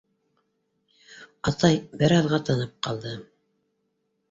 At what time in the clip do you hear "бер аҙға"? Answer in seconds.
2.01-2.41